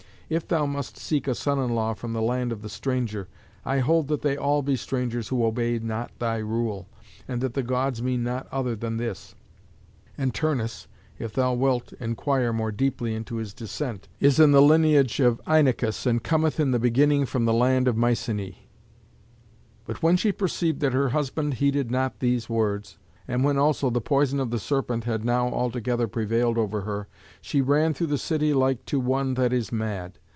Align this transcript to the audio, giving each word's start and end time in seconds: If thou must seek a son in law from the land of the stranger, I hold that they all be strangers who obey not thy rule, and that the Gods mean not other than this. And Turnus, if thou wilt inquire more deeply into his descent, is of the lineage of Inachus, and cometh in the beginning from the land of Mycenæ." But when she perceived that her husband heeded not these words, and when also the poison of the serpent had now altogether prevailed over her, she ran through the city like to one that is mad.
If 0.33 0.47
thou 0.47 0.65
must 0.65 0.95
seek 0.95 1.27
a 1.27 1.35
son 1.35 1.59
in 1.59 1.75
law 1.75 1.93
from 1.93 2.13
the 2.13 2.21
land 2.21 2.53
of 2.53 2.61
the 2.61 2.69
stranger, 2.69 3.27
I 3.65 3.79
hold 3.79 4.07
that 4.07 4.21
they 4.21 4.37
all 4.37 4.61
be 4.61 4.77
strangers 4.77 5.27
who 5.27 5.43
obey 5.45 5.77
not 5.79 6.17
thy 6.19 6.37
rule, 6.37 6.87
and 7.27 7.41
that 7.41 7.53
the 7.53 7.61
Gods 7.63 8.01
mean 8.01 8.23
not 8.23 8.47
other 8.49 8.73
than 8.73 8.95
this. 8.95 9.35
And 10.17 10.33
Turnus, 10.33 10.87
if 11.19 11.33
thou 11.33 11.53
wilt 11.53 11.91
inquire 11.99 12.53
more 12.53 12.71
deeply 12.71 13.13
into 13.13 13.35
his 13.35 13.53
descent, 13.53 14.07
is 14.21 14.39
of 14.39 14.51
the 14.51 14.61
lineage 14.61 15.19
of 15.19 15.41
Inachus, 15.45 16.05
and 16.05 16.23
cometh 16.23 16.61
in 16.61 16.71
the 16.71 16.79
beginning 16.79 17.25
from 17.25 17.43
the 17.43 17.51
land 17.51 17.89
of 17.89 17.97
Mycenæ." 17.97 18.55
But 19.83 20.01
when 20.01 20.15
she 20.15 20.31
perceived 20.31 20.79
that 20.79 20.93
her 20.93 21.09
husband 21.09 21.55
heeded 21.55 21.91
not 21.91 22.21
these 22.21 22.47
words, 22.49 22.97
and 23.27 23.43
when 23.43 23.57
also 23.57 23.89
the 23.89 24.01
poison 24.01 24.39
of 24.39 24.49
the 24.49 24.59
serpent 24.59 25.03
had 25.03 25.23
now 25.23 25.47
altogether 25.49 26.07
prevailed 26.07 26.57
over 26.57 26.81
her, 26.81 27.07
she 27.39 27.61
ran 27.61 27.93
through 27.93 28.07
the 28.07 28.17
city 28.17 28.51
like 28.53 28.83
to 28.85 28.99
one 28.99 29.35
that 29.35 29.53
is 29.53 29.71
mad. 29.71 30.17